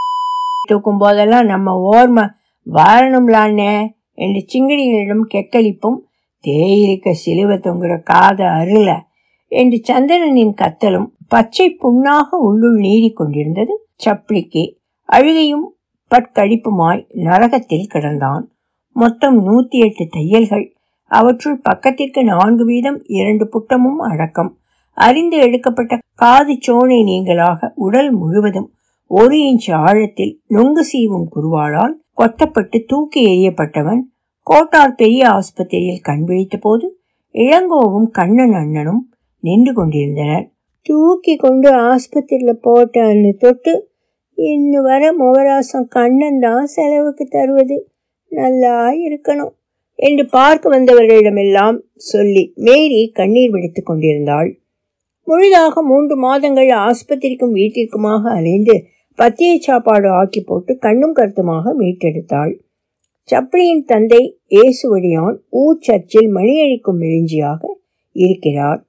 தூக்கும் 0.69 0.97
போதெல்லாம் 0.97 1.45
நம்ம 1.45 1.75
ஓர்ம 1.91 2.19
வாழணும்லான்னே 2.67 3.73
என்று 4.17 4.41
சிங்கிடிகளிடம் 4.51 5.25
கெக்களிப்பும் 5.33 5.99
தேயிருக்க 6.43 7.11
சிலுவை 7.23 7.57
தொங்குற 7.57 7.93
காத 8.03 8.39
அருள 8.51 8.89
என்று 9.51 9.77
சந்திரனின் 9.83 10.53
கத்தலும் 10.61 11.07
பச்சை 11.27 11.67
புண்ணாக 11.81 12.37
உள்ளுள் 12.47 12.77
நீறி 12.79 13.09
கொண்டிருந்தது. 13.13 13.73
சப்ளிக்கு 14.05 14.63
அழுகையும் 15.09 15.65
பட்கழிப்புமாய் 16.11 17.01
நரகத்தில் 17.23 17.91
கிடந்தான். 17.93 18.43
மொத்தம் 18.95 19.37
நூத்தி 19.47 19.77
எட்டு 19.85 20.03
தையல்கள் 20.09 20.65
அவற்றுள் 21.11 21.59
பக்கத்திற்கு 21.61 22.21
நான்கு 22.23 22.63
வீதம் 22.65 22.99
இரண்டு 23.17 23.45
புட்டமும் 23.53 24.01
அடக்கம். 24.09 24.51
அறிந்து 24.97 25.37
எடுக்கப்பட்ட 25.37 25.93
காது 26.15 26.53
சோனை 26.65 26.99
நீங்களாக 27.09 27.69
உடல் 27.75 28.11
முழுவதும் 28.13 28.69
ஒரு 29.11 29.35
இன்ச் 29.35 29.71
ஆழத்தில் 29.71 30.33
நொங்கு 30.47 30.83
சீவும் 30.91 31.27
குருவாளால் 31.29 31.93
கொத்தப்பட்டு 32.13 32.77
தூக்கி 32.85 33.21
எறியப்பட்டவன் 33.29 34.01
கோட்டார் 34.47 34.95
பெரிய 34.95 35.21
ஆஸ்பத்திரியில் 35.29 36.01
கண் 36.01 36.23
விழித்த 36.23 36.57
போது 36.57 36.85
இளங்கோவும் 37.35 38.09
கண்ணன் 38.11 38.53
அண்ணனும் 38.53 39.01
நின்று 39.43 39.73
கொண்டிருந்தனர். 39.73 40.45
தூக்கி 40.85 41.35
கொண்டு 41.35 41.69
ஆஸ்பத்திரியில 41.71 42.51
போட்டான்னு 42.67 43.31
தொட்டு 43.37 43.73
இன்னும் 44.37 44.81
வர 44.81 45.11
முகராசம் 45.13 45.87
கண்ணன் 45.87 46.39
தான் 46.39 46.65
செலவுக்கு 46.65 47.25
தருவது. 47.27 47.77
நல்லா 48.31 48.91
இருக்கணும் 48.91 49.53
என்று 49.99 50.25
பார்க்க 50.29 50.69
வந்தவர்களிடமெல்லாம் 50.69 51.77
சொல்லி 51.95 52.53
மேரி 52.55 53.11
கண்ணீர் 53.11 53.51
விடுத்துக் 53.51 53.85
கொண்டிருந்தாள். 53.85 54.49
முழுதாக 55.27 55.81
மூன்று 55.81 56.15
மாதங்கள் 56.17 56.71
ஆஸ்பத்திரிக்கும் 56.85 57.51
வீட்டிற்குமாக 57.51 58.21
அலைந்து 58.29 58.75
பத்திய 59.19 59.51
சாப்பாடு 59.57 60.09
ஆக்கி 60.11 60.41
போட்டு 60.41 60.71
கண்ணும் 60.77 61.13
கருத்துமாக 61.13 61.73
மீட்டெடுத்தாள். 61.79 62.53
சப்ளியின் 63.29 63.83
தந்தை 63.85 64.21
ஏசுவடியான் 64.55 65.37
ஊர் 65.61 65.81
சர்ச்சில் 65.81 66.29
மணியழிக்கும் 66.35 66.99
மெலிஞ்சியாக 67.01 67.61
இருக்கிறார். 68.15 68.79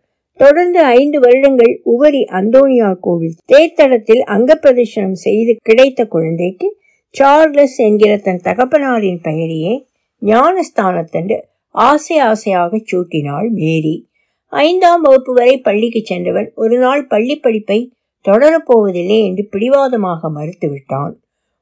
தொடர்ந்து 0.41 0.81
ஐந்து 0.99 1.19
வருடங்கள் 1.21 1.73
உவரி 1.85 2.23
அந்தோனியார் 2.39 3.01
கோவில் 3.01 3.37
தேர்தளத்தில் 3.53 4.23
அங்கப்பிரதர்ஷனம் 4.27 5.19
செய்து 5.25 5.53
கிடைத்த 5.63 6.05
குழந்தைக்கு 6.05 6.69
சார்லஸ் 7.15 7.79
என்கிற 7.79 8.13
தன் 8.17 8.43
தகப்பனாரின் 8.45 9.21
பெயரையே 9.21 9.75
ஞானஸ்தானத்தன்று 10.23 11.39
ஆசை 11.75 12.17
ஆசையாக 12.31 12.81
சூட்டினாள் 12.91 13.49
மேரி. 13.51 13.95
ஐந்தாம் 14.53 15.03
வகுப்பு 15.03 15.33
வரை 15.35 15.57
பள்ளிக்கு 15.59 16.01
சென்றவன் 16.05 16.49
ஒரு 16.55 16.77
நாள் 16.79 17.03
பள்ளி 17.07 17.37
படிப்பை 17.41 17.79
தொடரப்போவதில்லை 18.29 19.19
என்று 19.25 19.47
பிடிவாதமாக 19.51 20.31
மறுத்துவிட்டான். 20.31 21.13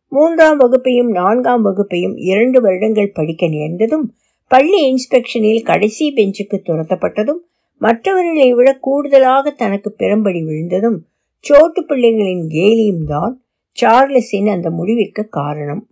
மூன்றாம் 0.08 0.58
வகுப்பையும் 0.58 1.10
நான்காம் 1.10 1.64
வகுப்பையும் 1.66 2.14
இரண்டு 2.16 2.60
வருடங்கள் 2.60 3.12
படிக்க 3.12 3.48
நேர்ந்ததும் 3.48 4.14
பள்ளி 4.46 4.94
இன்ஸ்பெக்ஷனில் 4.94 5.62
கடைசி 5.62 6.12
பெஞ்சுக்கு 6.16 6.58
துரத்தப்பட்டதும் 6.64 7.40
மற்றவர்களை 7.76 8.52
விட 8.52 8.78
கூடுதலாக 8.80 9.50
தனக்கு 9.50 9.94
பெரும்படி 9.98 10.44
விழுந்ததும் 10.44 11.06
சோட்டு 11.38 11.84
பிள்ளைகளின் 11.84 12.46
கேலியும் 12.48 13.04
தான் 13.06 13.42
சார்லஸின் 13.82 14.48
அந்த 14.48 14.70
முடிவிற்கு 14.70 15.28
காரணம். 15.28 15.86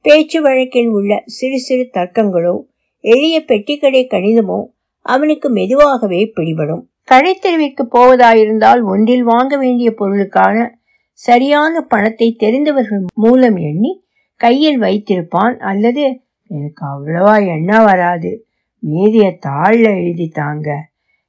பேச்சு 0.00 0.42
வழக்கில் 0.42 0.88
உள்ள 0.88 1.22
சிறு 1.26 1.58
சிறு 1.58 1.90
தர்க்கங்களோ 1.92 2.60
எளிய 3.00 3.44
பெட்டிக்கடை 3.48 4.02
கணிதமோ 4.06 4.64
அவனுக்கு 5.06 5.50
மெதுவாகவே 5.50 6.32
பிடிபடும். 6.34 6.89
கடைத்தெருவிற்கு 7.10 7.84
போவதாயிருந்தால் 7.96 8.82
ஒன்றில் 8.82 9.22
வாங்க 9.22 9.54
வேண்டிய 9.56 9.90
பொருளுக்கான 9.98 10.56
சரியான 11.20 11.80
பணத்தை 11.82 12.28
தெரிந்தவர்கள் 12.38 13.02
மூலம் 13.14 13.58
எண்ணி 13.70 13.92
கையில் 14.40 14.78
வைத்திருப்பான். 14.80 15.56
அல்லது 15.70 16.04
எனக்கு 16.50 16.82
அவ்வளவா 16.86 17.34
எண்ணம் 17.46 17.84
வராது. 17.84 18.30
மீதிய 18.82 19.26
தாழ்ல 19.46 19.86
எழுதி 20.02 20.28
தாங்க 20.28 20.68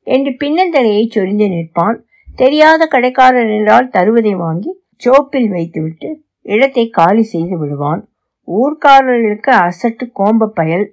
என்று 0.07 0.31
பின்னந்தலையை 0.41 1.03
சொரிந்து 1.07 1.47
நிற்பான். 1.47 1.97
தெரியாத 2.35 2.85
கடைக்காரர் 2.85 3.51
என்றால் 3.57 3.91
தருவதை 3.93 4.33
வாங்கி 4.35 4.71
சோப்பில் 4.95 5.49
வைத்துவிட்டு 5.49 6.09
இடத்தை 6.45 6.85
காலி 6.89 7.23
செய்து 7.23 7.55
விடுவான். 7.57 8.01
ஊர்க்காரர்களுக்கு 8.47 9.51
அசட்டு 9.65 10.05
கோம்ப 10.19 10.47
பயல். 10.59 10.87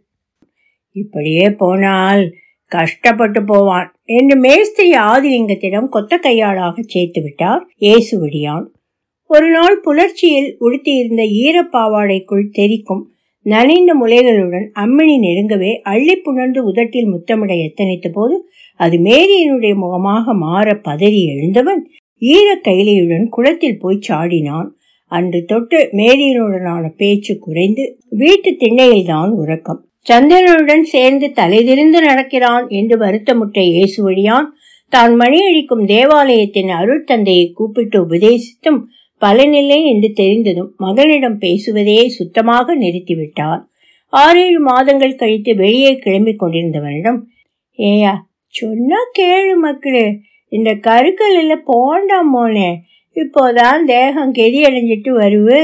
இப்படியே 0.97 1.47
போனால் 1.63 2.25
கஷ்டப்பட்டு 2.69 3.45
போவான் 3.45 3.95
என்று 4.05 4.37
மேஸ்திரி 4.37 4.93
ஆதிலிங்கத்திடம் 4.93 5.89
கொத்த 5.93 6.17
கையாளாக 6.17 6.83
சேர்த்து 6.87 7.23
விட்டார் 7.23 7.67
ஏசுவடியான் 7.81 8.67
ஒரு 9.27 9.51
நாள் 9.51 9.81
புலர்ச்சியில் 9.85 10.51
உடுத்தியிருந்த 10.59 11.23
ஈரப்பாவாடைக்குள் 11.23 12.47
தெரிக்கும் 12.53 13.05
நனைந்த 13.43 13.95
முலைகளுடன் 13.95 14.67
அம்மினி 14.75 15.17
நெருங்கவே 15.19 15.81
அள்ளி 15.83 16.17
புணர்ந்து 16.17 16.65
உதட்டில் 16.65 17.07
முத்தமிட 17.07 17.55
எத்தனைத்த 17.55 18.09
போது 18.09 18.49
அது 18.77 18.99
மேரியினுடைய 18.99 19.75
முகமாக 19.75 20.35
மாற 20.35 20.81
பதறி 20.85 21.21
எழுந்தவன் 21.35 21.83
ஈர 22.19 22.61
கைலியுடன் 22.65 23.27
குளத்தில் 23.29 23.79
போய் 23.79 24.05
சாடினான். 24.09 24.69
அன்று 25.13 25.45
தொட்டு 25.45 25.79
மேரியனுடனான 25.93 26.89
பேச்சு 26.97 27.39
குறைந்து 27.39 27.99
வீட்டு 28.09 28.51
திண்ணையில்தான் 28.51 29.31
உறக்கம். 29.31 29.88
சந்திரனுடன் 30.09 30.83
சேர்ந்து 30.83 31.33
தலைதிரிந்து 31.33 32.01
நடக்கிறான் 32.01 32.69
என்று 32.69 32.99
வருத்தமுட்ட 32.99 33.59
இயேசுவடியான் 33.61 34.49
தான் 34.89 35.15
மணியடிக்கும் 35.17 35.85
தேவாலயத்தின் 35.85 36.69
அருட்தந்தையை 36.69 37.53
கூப்பிட்டு 37.53 38.07
உபதேசித்தும் 38.07 38.81
பலனில்லை 39.23 39.85
என்று 39.85 40.13
தெரிந்ததும் 40.13 40.75
மகனிடம் 40.77 41.39
பேசுவதையே 41.39 42.07
சுத்தமாக 42.09 42.77
நிறுத்திவிட்டார். 42.77 43.63
ஆறேழு 44.13 44.61
மாதங்கள் 44.61 45.17
கழித்து 45.17 45.55
வெளியே 45.55 45.93
கிளம்பிக் 45.95 46.39
கொண்டிருந்தவனிடம் 46.39 47.19
ஏயா 47.79 48.15
சொன்னா 48.55 49.01
கேளு 49.19 49.55
மக்களே 49.57 50.07
இந்த 50.53 50.71
கருக்கல்ல 50.87 51.55
போண்டாம் 51.67 52.31
போனே 52.35 52.71
இப்போதான் 53.17 53.83
தேகம் 53.85 54.33
கெதி 54.33 54.61
அடைஞ்சிட்டு 54.63 55.11
வருவு 55.11 55.59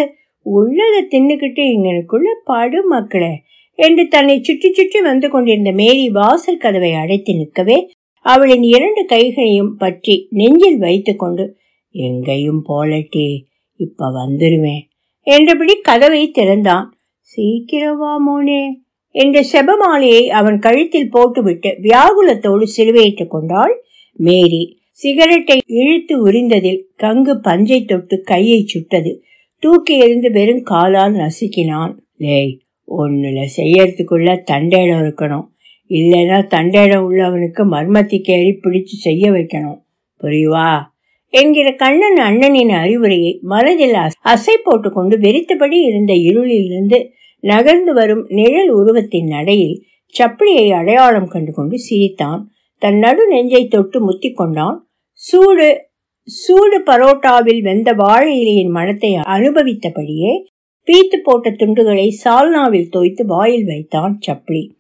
உள்ளதை 0.47 1.01
தின்னுக்கிட்டு 1.11 1.63
இங்கனுக்குள்ள 1.75 2.29
படு 2.45 2.81
மக்களே. 2.87 3.33
என்று 3.79 4.05
தன்னை 4.09 4.37
சுற்றி 4.43 4.73
சுற்றி 4.73 5.01
வந்து 5.01 5.29
கொண்டிருந்த 5.29 5.73
மேரி 5.73 6.07
வாசல் 6.11 6.57
கதவை 6.57 6.93
அடைத்து 6.93 7.35
நிற்கவே 7.35 7.79
அவளின் 8.25 8.63
இரண்டு 8.63 9.03
கைகளையும் 9.05 9.75
பற்றி 9.77 10.27
நெஞ்சில் 10.31 10.79
வைத்துக்கொண்டு 10.79 11.45
எங்கேயும் 11.95 12.63
போலட்டி 12.69 13.29
இப்ப 13.81 14.07
வந்துருவேன் 14.07 14.83
என்றபடி 15.27 15.75
கதவை 15.81 16.31
திறந்தான். 16.31 16.89
சீக்கிரவா 17.31 18.13
மோனே 18.27 18.63
என்ற 19.15 19.37
செபமாலையை 19.53 20.25
அவன் 20.29 20.59
கழுத்தில் 20.59 21.11
போட்டுவிட்டு 21.11 21.71
வியாகுலத்தோடு 21.83 22.67
சிலுவையிட்டுக் 22.77 23.27
கொண்டாள் 23.27 23.75
மேரி. 24.19 24.65
சிகரெட்டை 24.91 25.57
இழுத்து 25.67 26.15
உரிந்ததில் 26.27 26.83
கங்கு 27.03 27.35
பஞ்சை 27.43 27.79
தொட்டு 27.85 28.17
கையை 28.21 28.61
சுட்டது. 28.67 29.13
தூக்கி 29.63 29.95
எறிந்து 29.99 30.31
வெறும் 30.31 30.63
காலால் 30.63 31.15
நசுக்கினான். 31.15 31.95
லேய் 32.19 32.53
ஒன்றில் 32.85 33.49
செய்யறதுக்குள்ள 33.57 34.43
தண்டேடம் 34.51 35.03
இருக்கணும். 35.05 35.47
இல்லைன்னா 35.89 36.39
தண்டேடம் 36.47 37.07
உள்ளவனுக்கு 37.11 37.63
மர்மத்திக்கேறி 37.71 38.59
பிடிச்சு 38.63 38.97
செய்ய 38.99 39.31
வைக்கணும். 39.31 39.81
புரியுவா? 40.21 40.81
என்கிற 41.29 41.73
கண்ணன் 41.73 42.17
அண்ணனின் 42.17 42.69
அறிவுரையை 42.69 43.39
மனதில் 43.43 43.95
அசை 44.25 44.55
போட்டுக்கொண்டு 44.63 45.19
வெறித்தபடி 45.19 45.83
இருந்த 45.83 46.13
இருளிலிருந்து 46.13 47.09
நகர்ந்து 47.41 47.95
வரும் 47.95 48.27
நிழல் 48.29 48.69
உருவத்தின் 48.69 49.27
நடையில் 49.27 49.85
சப்பளியை 50.19 50.71
அடையாளம் 50.71 51.29
கண்டு 51.29 51.53
கொண்டு 51.53 51.79
சிரித்தான். 51.79 52.51
தன் 52.79 52.99
நடு 52.99 53.29
நெஞ்சை 53.29 53.67
தொட்டு 53.67 54.01
முத்தி 54.01 54.33
கொண்டான். 54.33 54.89
சூடு 55.13 55.87
சூடு 56.23 56.83
பரோட்டாவில் 56.83 57.63
வெந்த 57.63 57.93
வாழை 57.93 58.33
இலையின் 58.39 58.71
மனத்தை 58.71 59.15
அனுபவித்தபடியே 59.15 60.47
பீத்து 60.89 61.17
போட்ட 61.23 61.51
துண்டுகளை 61.51 62.17
சால்னாவில் 62.25 62.89
தோய்த்து 62.97 63.25
வாயில் 63.27 63.65
வைத்தான் 63.65 64.17
சப்ளி. 64.21 64.77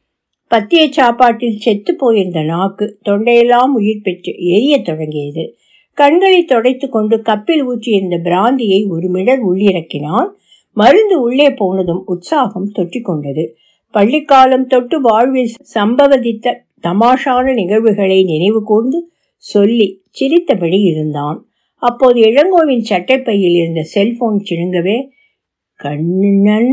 பத்திய 0.51 0.89
சாப்பாட்டில் 0.91 1.59
செத்து 1.59 1.95
போயிருந்த 1.95 2.43
நாக்கு 2.43 2.99
தொண்டையெல்லாம் 3.05 3.73
உயிர் 3.75 4.03
பெற்று 4.03 4.33
எரிய 4.39 4.83
தொடங்கியது. 4.83 5.57
கண்களை 5.95 6.45
தொடைத்து 6.49 6.89
கொண்டு 6.89 7.17
கப்பில் 7.17 7.63
ஊற்றியிருந்த 7.63 8.19
பிராந்தியை 8.25 8.89
ஒரு 8.89 9.09
மிடர் 9.09 9.53
உள்ளிறக்கினான். 9.53 10.29
மருந்து 10.73 11.21
உள்ளே 11.21 11.51
போனதும் 11.51 12.03
உற்சாகம் 12.07 12.73
தொற்றிக்கொண்டது 12.75 13.47
பள்ளிக்காலம் 13.95 14.67
தொட்டு 14.67 15.01
வாழ்வில் 15.01 15.53
சம்பவதித்த 15.75 16.57
தமாஷான 16.83 17.55
நிகழ்வுகளை 17.55 18.25
நினைவு 18.25 18.63
கூர்ந்து 18.63 19.11
சொல்லி 19.37 20.03
சிரித்தபடி 20.11 20.81
இருந்தான். 20.81 21.47
அப்போது 21.77 22.21
இளங்கோவின் 22.21 22.85
சட்டைப்பையில் 22.91 23.57
இருந்த 23.57 23.83
செல்போன் 23.83 24.45
சிழுங்கவே 24.51 25.09
கண்ணன் 25.85 26.71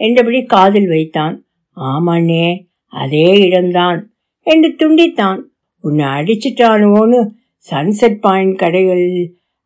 என்றபடி 0.00 0.40
காதில் 0.54 0.88
வைத்தான். 0.94 1.36
ஆமாண்ணே 1.76 2.46
அதே 2.92 3.28
இடம்தான் 3.46 4.00
என்று 4.46 4.68
துண்டித்தான். 4.80 5.40
உன்னை 5.84 6.06
அடிச்சிட்டானுவோன்னு 6.18 7.20
சன்செட் 7.66 8.18
பாயிண்ட் 8.24 8.60
கடைகள் 8.62 9.06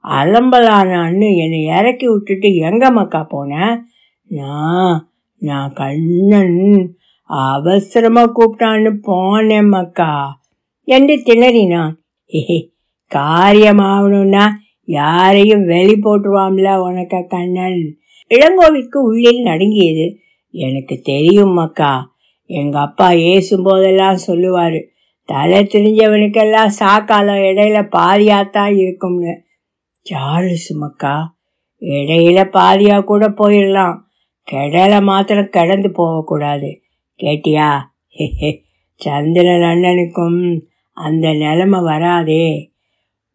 அலம்பலானான்னு 0.04 1.28
என்னை 1.42 1.61
இறக்கி 1.76 2.06
விட்டுட்டு 2.09 2.49
எங்கம்மாக்கா 2.68 3.21
போனேன் 3.33 3.75
நான் 4.30 4.97
நான் 5.42 5.73
கண்ணன் 5.73 6.61
அவசரமாக 7.30 8.35
கூப்பிட்டான்னு 8.37 8.90
போனேன் 9.09 9.71
மக்கா 9.75 10.12
என்று 10.88 11.14
திணறினான். 11.28 11.95
ஏ 12.33 12.42
காரியமாகணும்னா 13.11 14.45
யாரையும் 14.88 15.64
வெளி 15.73 15.95
போட்டுருவாம்ல 16.04 16.71
உனக்க 16.87 17.23
கண்ணன். 17.35 17.80
இளங்கோவிற்கு 18.30 18.97
உள்ளில் 18.97 19.42
நடுங்கியது. 19.42 20.16
எனக்கு 20.50 21.00
தெரியும் 21.04 21.56
அக்கா 21.56 22.14
எங்க 22.47 22.80
அப்பா 22.80 23.11
ஏசும் 23.11 23.62
போதெல்லாம் 23.62 24.18
சொல்லுவாரு 24.26 24.83
தலை 25.25 25.59
தெரிஞ்சவனுக்கெல்லாம் 25.59 26.71
சாக்காலம் 26.80 27.42
இடையில 27.49 27.78
பாதியாத்தான் 27.97 28.76
இருக்கும்னு. 28.76 29.35
சார்லஸ் 30.02 30.73
மக்கா 30.73 31.35
இடையில 31.80 32.38
பாதியா 32.52 33.04
கூட 33.04 33.28
போயிடலாம். 33.28 33.97
கிடல 34.50 35.02
மாத்திரம் 35.02 35.49
கிடந்து 35.49 35.91
போகக்கூடாது. 35.91 36.80
கேட்டியா? 37.21 37.71
சந்திரன் 38.95 39.65
அண்ணனுக்கும் 39.73 40.60
அந்த 40.93 41.32
நிலைமை 41.32 41.80
வராதே. 41.80 42.71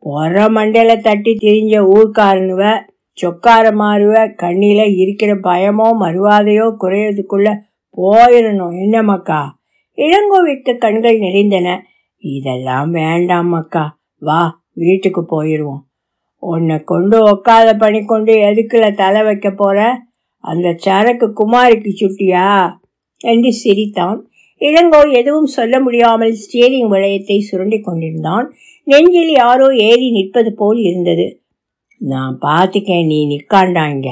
பொற 0.04 0.46
மண்டையில 0.48 1.02
தட்டி 1.02 1.32
திரிஞ்ச 1.42 1.74
ஊர்க்காரனுவ 1.96 2.90
சொக்கார 3.18 3.74
மாறுவ 3.76 4.14
கண்ணில 4.42 4.96
இருக்கிற 4.96 5.36
பயமோ 5.36 5.88
மறுவாதையோ 6.00 6.76
குறையதுக்குள்ள 6.80 7.58
போயிடணும் 7.98 8.76
என்னம்மாக்கா 8.76 9.04
மக்கா? 9.04 9.60
இளங்கோவிற்கு 9.96 10.78
கண்கள் 10.78 11.18
நிறைந்தன 11.18 11.84
இதெல்லாம் 12.18 12.94
வேண்டாமக்கா 12.94 13.88
வா 14.18 14.62
வீட்டுக்கு 14.74 15.22
போயிடுவோம் 15.22 15.80
உன்னை 16.38 16.84
கொண்டு 16.84 17.18
உக்காத 17.36 17.78
பணி 17.78 18.06
கொண்டு 18.06 18.34
எதுக்குல 18.34 18.96
தலை 18.96 19.24
வைக்க 19.24 19.52
போற? 19.52 19.98
அந்த 20.38 20.76
சரக்கு 20.78 21.34
குமாரிக்கு 21.34 21.90
சுட்டியா? 22.00 22.74
என்று 23.18 23.52
சிரித்தான். 23.52 24.30
இளங்கோ 24.60 25.12
எதுவும் 25.12 25.46
சொல்ல 25.46 25.80
முடியாமல் 25.80 26.32
ஸ்டியரிங் 26.32 26.88
வளையத்தை 26.88 27.40
சுரண்டி 27.40 27.80
கொண்டிருந்தான். 27.80 28.54
நெஞ்சில் 28.84 29.32
யாரோ 29.32 29.68
ஏறி 29.68 30.12
நிற்பது 30.12 30.56
போல் 30.56 30.78
இருந்தது. 30.78 31.41
நான் 32.02 32.38
பார்த்துக்கேன் 32.42 33.06
நீ 33.06 33.18
நிற்காண்டா 33.28 33.84
இங்க 33.92 34.10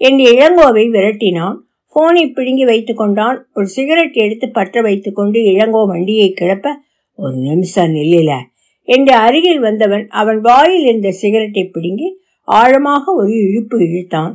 என்று 0.00 0.24
இளங்கோவை 0.32 0.84
விரட்டினான். 0.90 1.56
போனை 1.96 2.24
பிடுங்கி 2.26 2.64
வைத்து 2.64 2.92
கொண்டான். 2.94 3.38
ஒரு 3.54 3.66
சிகரெட் 3.66 4.16
எடுத்து 4.16 4.46
பற்ற 4.48 4.80
வைத்துக்கொண்டு 4.82 5.38
இளங்கோ 5.52 5.82
வண்டியை 5.86 6.28
கிளப்ப 6.40 6.66
ஒரு 7.18 7.36
நிமிஷம் 7.36 7.94
நில்லில. 7.94 8.32
என்று 8.88 9.14
அருகில் 9.14 9.60
வந்தவன் 9.60 10.04
அவன் 10.08 10.40
வாயில் 10.40 10.84
இருந்த 10.84 11.10
சிகரெட்டை 11.12 11.64
பிடுங்கி 11.64 12.08
ஆழமாக 12.48 13.04
ஒரு 13.12 13.32
இழுப்பு 13.32 13.76
இழுத்தான். 13.78 14.32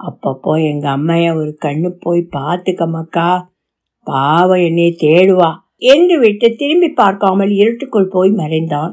அப்பப்போ 0.00 0.52
எங்க 0.72 0.86
அம்மைய 0.88 1.26
ஒரு 1.34 1.58
கண்ணு 1.64 1.88
போய் 2.00 2.28
பார்த்துக்க 2.32 2.86
மக்கா. 2.88 3.30
பாவம் 4.06 4.62
என்னை 4.62 4.96
தேடுவா. 5.00 5.50
என்று 5.76 6.18
விட்டு 6.18 6.48
திரும்பி 6.54 6.88
பார்க்காமல் 6.88 7.50
இருட்டுக்குள் 7.50 8.08
போய் 8.08 8.30
மறைந்தான். 8.30 8.92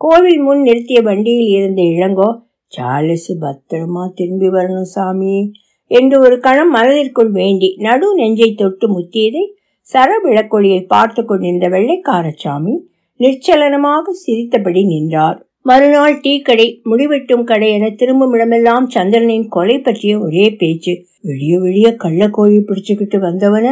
கோவில் 0.00 0.40
முன் 0.40 0.62
நிறுத்திய 0.62 1.00
வண்டியில் 1.02 1.50
இருந்த 1.50 1.82
இளங்கோ 1.82 2.28
சார்லஸ் 2.72 3.30
பத்திரமா 3.42 4.04
திரும்பி 4.14 4.48
வரணும் 4.48 4.90
சாமி 4.94 5.36
என்று 5.90 6.16
ஒரு 6.20 6.36
கணம் 6.40 6.70
மனதிற்குள் 6.70 7.30
வேண்டி 7.30 7.68
நடு 7.78 8.08
நெஞ்சை 8.16 8.48
தொட்டு 8.54 8.86
முத்தியதை 8.88 9.44
சரவிளக்கொழியில் 9.88 10.86
பார்த்து 10.86 11.24
கொண்டிருந்த 11.24 11.68
வெள்ளைக்காரசாமி 11.68 12.74
நிச்சலனமாக 13.20 14.12
சிரித்தபடி 14.12 14.82
நின்றார். 14.84 15.38
மறுநாள் 15.62 16.20
டீ 16.20 16.32
கடை 16.40 16.66
முடிவெட்டும் 16.90 17.44
கடை 17.44 17.68
என 17.72 17.90
திரும்பும் 17.90 18.32
இடமெல்லாம் 18.32 18.86
சந்திரனின் 18.88 19.48
கொலை 19.48 19.76
பற்றிய 19.78 20.12
ஒரே 20.18 20.46
பேச்சு. 20.50 20.94
விடிய 21.22 21.54
விடிய 21.60 21.88
கள்ளக்கோழி 22.04 22.60
பிடிச்சுக்கிட்டு 22.68 23.18
வந்தவன 23.18 23.66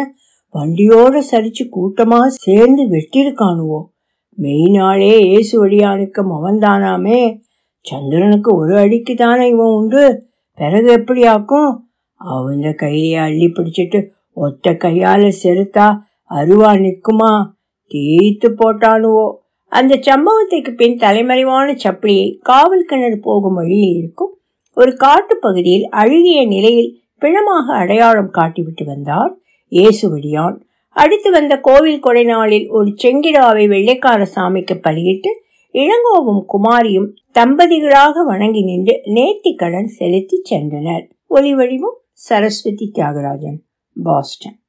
வண்டியோட 0.55 1.23
சரிச்சு 1.31 1.65
கூட்டமா 1.77 2.21
சேர்ந்து 2.45 2.85
வெட்டிருக்கானுவோ. 2.95 3.81
மெய்நாளே 4.39 5.15
இயேசு 5.29 5.55
வழியானுக்கு 5.61 6.23
மவன்தானாமே 6.33 7.21
சந்திரனுக்கு 7.88 8.51
ஒரு 8.55 8.74
அடிக்கு 8.79 9.14
தானே 9.14 9.44
இவன் 9.48 9.74
உண்டு? 9.79 10.05
பிறகு 10.59 10.88
எப்படி 10.92 11.22
ஆக்கும்? 11.27 11.70
அவந்த 12.20 12.68
அள்ளி 13.22 13.48
பிடிச்சிட்டு 13.48 14.01
ஒத்த 14.37 14.72
கையால 14.85 15.22
செலுத்தா 15.42 15.87
அருவா 16.31 16.70
நிற்குமா? 16.79 17.33
தீத்து 17.90 18.48
போட்டானுவோ. 18.61 19.27
அந்த 19.72 19.94
சம்பவத்துக்கு 20.07 20.70
பின் 20.74 20.96
தலைமறைவான 20.96 21.68
சப்படியை 21.85 22.27
காவல் 22.40 22.87
கிணறு 22.87 23.18
போகும் 23.20 23.55
வழியில் 23.55 23.96
இருக்கும் 23.96 24.33
ஒரு 24.77 24.92
காட்டு 24.96 25.35
பகுதியில் 25.37 25.87
அழுகிய 25.92 26.40
நிலையில் 26.46 26.90
பிணமாக 27.22 27.66
அடையாளம் 27.74 28.33
காட்டிவிட்டு 28.33 28.85
வந்தார் 28.85 29.33
இயேசுவடியான் 29.72 30.57
அடுத்து 30.96 31.29
வந்த 31.31 31.55
கோவில் 31.59 32.01
கொடை 32.01 32.22
நாளில் 32.24 32.66
ஒரு 32.68 32.90
செங்கிடாவை 33.03 33.64
வெள்ளைக்கார 33.68 34.20
சாமிக்கு 34.35 34.74
பலியிட்டு 34.81 35.31
இளங்கோவும் 35.74 36.42
குமாரியும் 36.53 37.09
தம்பதிகளாக 37.38 38.24
வணங்கி 38.24 38.64
நின்று 38.64 39.01
நேர்த்தி 39.07 39.57
கடன் 39.57 39.87
செலுத்தி 39.87 40.42
சென்றனர். 40.51 41.11
ஒலி 41.27 41.55
வடிவம் 41.55 41.98
சரஸ்வதி 42.12 42.90
தியாகராஜன் 42.94 43.59
பாஸ்டன். 44.03 44.61